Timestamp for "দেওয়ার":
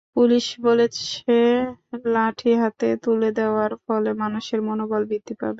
3.31-3.71